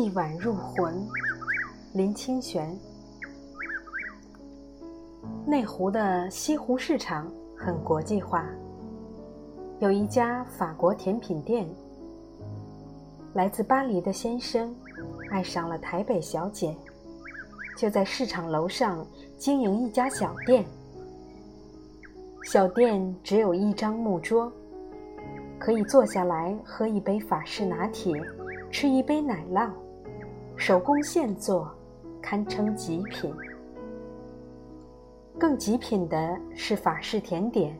[0.00, 1.06] 一碗入魂。
[1.92, 2.74] 林清玄。
[5.46, 8.46] 内湖的西湖市场很国际化，
[9.78, 11.68] 有一家法国甜品店。
[13.34, 14.74] 来自巴黎的先生
[15.30, 16.74] 爱上了台北小姐，
[17.76, 20.64] 就在市场楼上经营一家小店。
[22.44, 24.50] 小店只有一张木桌，
[25.58, 28.18] 可以坐下来喝一杯法式拿铁，
[28.70, 29.68] 吃一杯奶酪，
[30.60, 31.74] 手工现做，
[32.20, 33.34] 堪称极品。
[35.38, 37.74] 更极品的是法式甜点，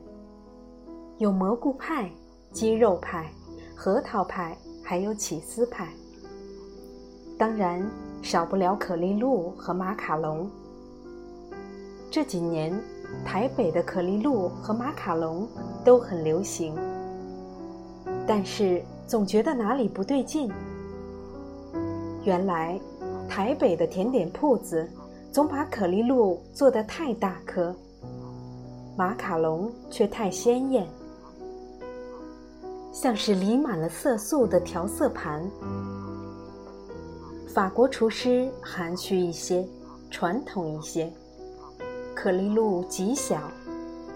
[1.19, 2.11] 有蘑菇派、
[2.53, 3.31] 鸡肉派、
[3.77, 4.57] 核桃派。
[4.83, 5.87] 还有起司派，
[7.39, 7.81] 当然
[8.23, 10.51] 少不了可丽露和马卡龙。
[12.11, 12.77] 这几年，
[13.25, 15.47] 台北的可丽露和马卡龙
[15.85, 16.75] 都很流行，
[18.27, 20.51] 但是总觉得哪里不对劲。
[22.23, 22.79] 原来，
[23.29, 24.87] 台北的甜点铺子
[25.33, 27.75] 总把可丽露做得太大颗，
[28.95, 30.87] 马卡龙却太鲜艳。
[32.93, 35.49] 像是淋满了色素的调色盘。
[37.49, 39.67] 法国厨师含蓄一些，
[40.11, 41.11] 传统一些。
[42.15, 43.41] 可丽露极小，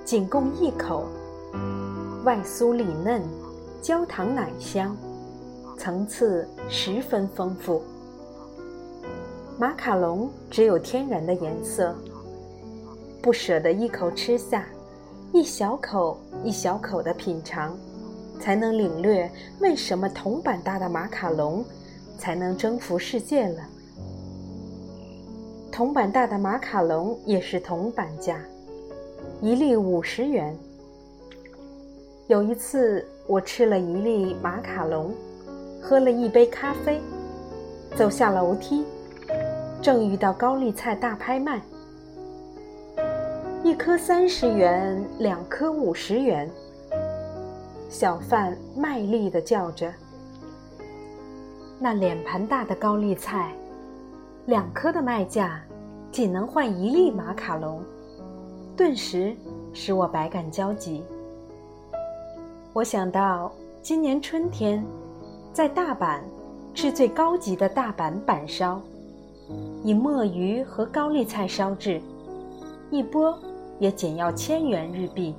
[0.04, 1.06] 仅供一口，
[2.24, 3.22] 外酥里嫩，
[3.80, 4.94] 焦糖奶香，
[5.78, 7.82] 层次十分丰富。
[9.56, 11.94] 马卡龙只有天然的颜色，
[13.22, 14.66] 不舍得一口吃下，
[15.32, 17.76] 一小口一小口的品尝。
[18.40, 21.64] 才能领略为什么铜板大的马卡龙
[22.18, 23.62] 才能征服世界了。
[25.70, 28.40] 铜板大的马卡龙也是铜板价，
[29.40, 30.54] 一粒五十元。
[32.26, 35.14] 有一次，我吃了一粒马卡龙，
[35.80, 37.00] 喝了一杯咖啡，
[37.96, 38.84] 走下楼梯，
[39.84, 41.60] 正遇到高丽菜大拍卖，
[43.62, 46.50] 一颗三十元，两颗五十元。
[47.90, 49.92] 小贩卖力地叫着
[51.78, 53.52] ：“那脸盘大的高丽菜，
[54.46, 55.62] 两颗的卖价，
[56.10, 57.82] 仅能换一粒马卡龙，
[58.74, 59.36] 顿时
[59.74, 61.04] 使我百感交集。
[62.72, 63.52] 我想到
[63.82, 64.82] 今年春天，
[65.52, 66.20] 在大阪
[66.72, 68.80] 吃最高级的大阪板烧，
[69.82, 72.00] 以墨鱼和高丽菜烧制，
[72.90, 73.38] 一钵
[73.78, 75.34] 也仅要千元日币。”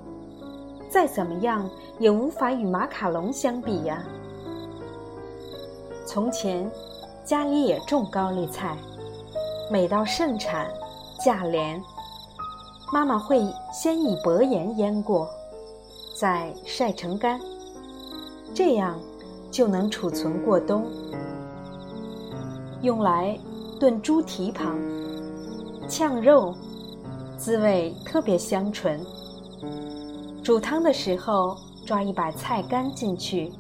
[0.88, 4.04] 再怎么样也无法与马卡龙相比呀。
[6.06, 6.70] 从前，
[7.26, 8.78] 家里也种高丽菜，
[9.72, 10.72] 每到盛产、
[11.24, 11.82] 价廉，
[12.94, 13.42] 妈妈会
[13.74, 15.28] 先以薄盐腌过，
[16.18, 17.42] 再晒成干，
[18.54, 18.98] 这样
[19.52, 20.86] 就能储存过冬，
[22.82, 23.38] 用来
[23.78, 24.80] 炖猪蹄旁、
[25.88, 26.56] 炝肉，
[27.38, 29.00] 滋味特别香醇。
[30.42, 33.52] 煮汤的时候，抓一把菜干进去，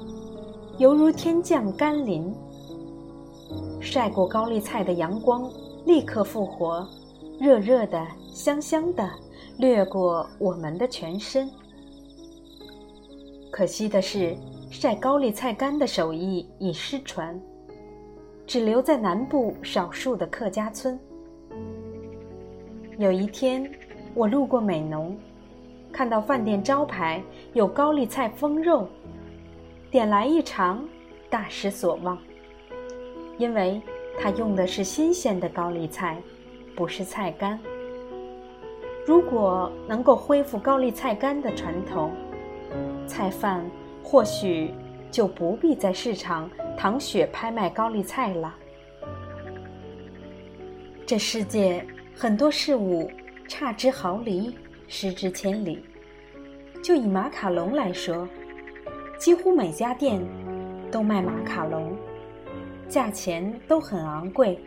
[0.77, 2.33] 犹如天降甘霖。
[3.81, 5.51] 晒过高丽菜的阳光
[5.85, 6.87] 立刻复活，
[7.37, 9.09] 热热的、香香的，
[9.57, 11.49] 掠过我们的全身。
[13.51, 14.37] 可惜的是，
[14.71, 17.37] 晒高丽菜干的手艺已失传，
[18.47, 20.99] 只留在南部少数的客家村。
[22.97, 23.69] 有一天，
[24.13, 25.17] 我路过美浓。
[25.91, 27.23] 看到饭店招牌
[27.53, 28.87] 有高丽菜封肉，
[29.89, 30.83] 点来一尝，
[31.29, 32.17] 大失所望。
[33.37, 33.81] 因为
[34.19, 36.21] 它用的是新鲜的高丽菜，
[36.75, 37.59] 不是菜干。
[39.05, 42.11] 如果能够恢复高丽菜干的传统，
[43.07, 43.65] 菜贩
[44.03, 44.73] 或许
[45.09, 48.55] 就不必在市场唐雪拍卖高丽菜了。
[51.05, 51.85] 这世界
[52.15, 53.09] 很多事物
[53.47, 54.55] 差之毫厘。
[54.87, 55.83] 失之千里。
[56.83, 58.29] 就以马卡龙来说，
[59.17, 60.21] 几乎每家店
[60.91, 61.97] 都卖马卡龙，
[62.87, 64.59] 价钱都很昂贵，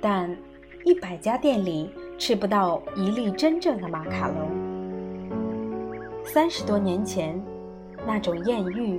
[0.00, 0.34] 但
[0.86, 4.50] 一百家店里吃不到一粒真正的马卡龙。
[6.24, 7.38] 三十多年前
[8.06, 8.98] 那种艳遇，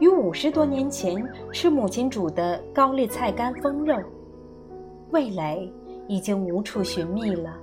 [0.00, 3.96] 与五十多年前吃母亲煮的高丽菜干风肉，
[5.10, 5.72] 味蕾
[6.06, 7.56] 已经无处寻觅了。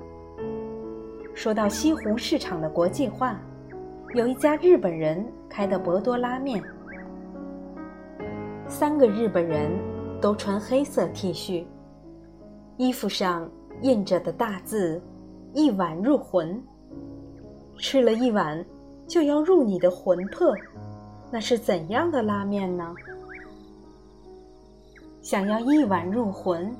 [1.33, 3.39] 说到西湖市场的国际化，
[4.13, 6.61] 有一家日本人开的博多拉面，
[8.67, 9.71] 三个日本人
[10.19, 11.65] 都穿黑色 T 恤，
[12.75, 13.49] 衣服上
[13.81, 15.01] 印着的大字
[15.55, 16.61] “一碗入魂”，
[17.79, 18.65] 吃了一碗
[19.07, 20.53] 就要入你的魂魄，
[21.35, 22.95] 那是怎样的拉面呢？
[25.21, 26.73] 想要一碗入魂，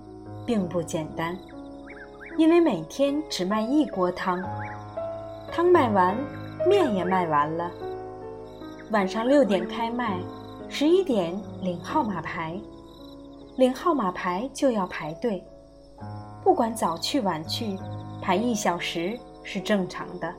[0.46, 1.38] 并不简单，
[2.38, 4.42] 因为每天只卖一锅汤，
[5.52, 6.16] 汤卖完，
[6.70, 7.70] 面也卖完了。
[8.92, 10.22] 晚上六点开卖，
[10.70, 12.58] 十一点领号码牌，
[13.58, 15.44] 领号码牌就要排队，
[16.46, 17.78] 不管早去晚去，
[18.22, 20.34] 排一小时是正常的。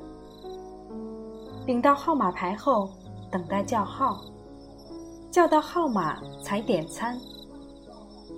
[1.67, 2.89] 领到号码牌后，
[3.31, 4.25] 等待叫号，
[5.31, 7.21] 叫到号码才点餐。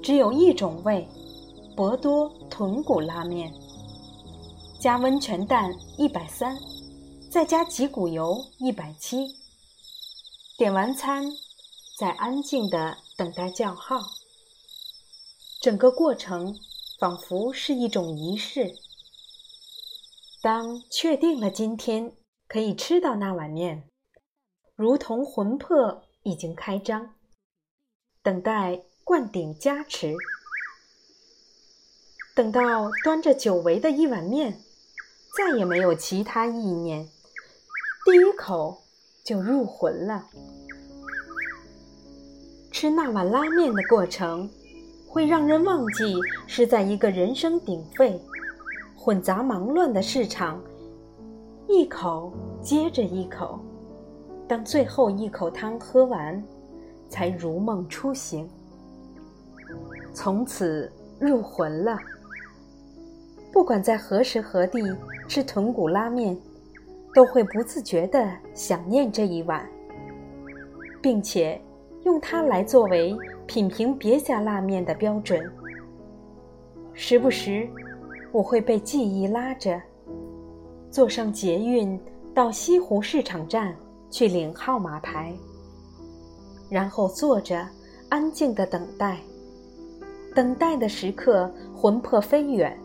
[0.03, 1.07] 只有一种味，
[1.77, 3.53] 博多豚骨拉面，
[4.81, 6.57] 加温泉蛋一百三，
[7.31, 9.27] 再加脊骨油一百七。
[10.57, 11.25] 点完餐，
[11.99, 14.01] 再安静的等待叫号。
[15.61, 16.57] 整个过程
[17.01, 18.77] 仿佛是一种仪式。
[20.41, 22.13] 当确定了今天
[22.47, 23.89] 可以吃到那碗面，
[24.79, 27.11] 如同魂魄已经开张，
[28.23, 28.81] 等待。
[29.03, 30.15] 灌顶加持，
[32.37, 34.61] 等到端着久违的一碗面，
[35.35, 37.09] 再也没有其他意念，
[38.05, 38.83] 第一口
[39.25, 40.27] 就入魂了。
[42.71, 44.47] 吃那碗拉面的过程，
[45.09, 46.15] 会让人忘记
[46.47, 48.21] 是在一个人声鼎沸、
[48.95, 50.63] 混杂忙乱的市场，
[51.67, 52.31] 一口
[52.63, 53.59] 接着一口，
[54.49, 56.43] 当最后一口汤喝完，
[57.09, 58.49] 才如梦初醒。
[60.15, 60.91] 从此
[61.21, 61.99] 入魂了。
[63.53, 64.97] 不管在何时何地
[65.29, 66.37] 吃豚骨拉面，
[67.15, 69.69] 都会不自觉地想念这一碗，
[71.03, 71.61] 并且
[72.05, 73.17] 用它来作为
[73.47, 75.51] 品评别家拉面的标准。
[76.95, 77.69] 时不时，
[78.33, 79.81] 我会被记忆拉着，
[80.91, 81.99] 坐上捷运
[82.35, 83.75] 到西湖市场站
[84.11, 85.35] 去领号码牌，
[86.69, 87.67] 然后坐着
[88.09, 89.19] 安静地等待。
[90.35, 92.79] 等待的时刻，魂魄飞远。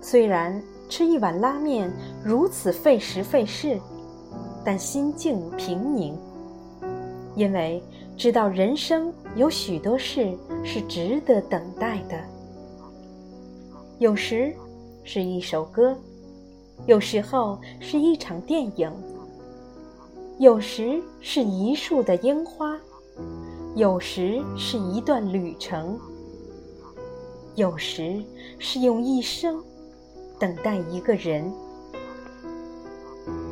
[0.00, 1.90] 虽然吃一碗拉面
[2.24, 3.80] 如此费时费事，
[4.64, 6.16] 但心境平宁，
[7.34, 7.82] 因为
[8.16, 12.16] 知道人生有许多事是值得等待的。
[13.98, 14.54] 有时
[15.02, 15.96] 是一首歌，
[16.86, 18.92] 有时候是一场电影，
[20.38, 22.76] 有时是一束的樱花，
[23.76, 25.98] 有时是一段旅程。
[27.54, 28.22] 有时
[28.58, 29.62] 是用一生
[30.38, 31.52] 等待一个人，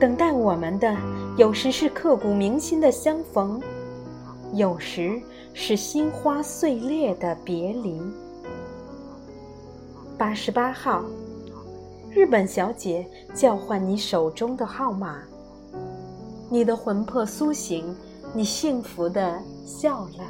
[0.00, 0.96] 等待我们的；
[1.36, 3.60] 有时是刻骨铭心的相逢，
[4.54, 5.20] 有时
[5.52, 8.00] 是心花碎裂的别离。
[10.16, 11.04] 八十八号，
[12.10, 15.22] 日本小姐叫唤你手中的号码，
[16.50, 17.96] 你的魂魄苏醒，
[18.34, 20.24] 你幸福的笑了。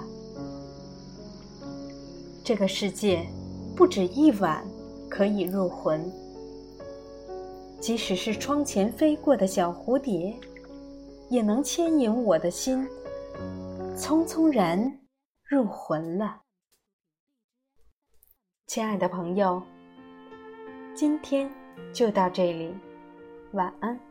[2.45, 3.27] 这个世界。
[3.77, 4.63] 不止一晚
[5.09, 6.13] 可以入魂，
[7.81, 10.39] 即使是窗前飞过的小蝴蝶，
[11.31, 12.87] 也能牵引我的心，
[13.97, 15.01] 匆匆然
[15.45, 16.43] 入魂了。
[18.67, 19.63] 亲爱的朋友，
[20.95, 21.51] 今天
[21.95, 22.75] 就到这里，
[23.53, 24.10] 晚安。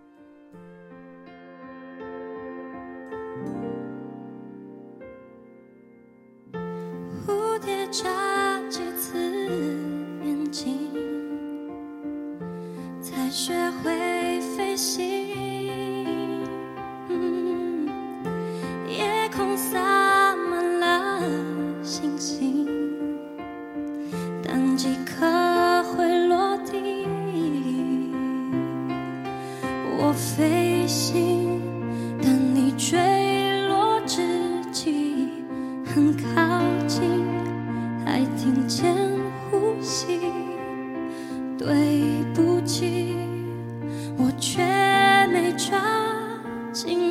[42.33, 43.15] 不及。
[44.17, 44.61] 我却
[45.27, 45.79] 没抓
[46.73, 47.08] 紧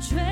[0.00, 0.25] train.